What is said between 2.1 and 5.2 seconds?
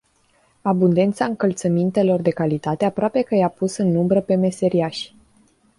de calitate aproape că i-a pus în umbră pe meserIași.